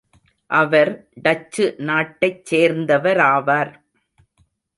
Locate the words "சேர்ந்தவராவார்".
2.51-3.71